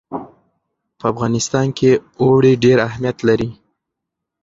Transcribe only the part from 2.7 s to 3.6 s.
اهمیت لري.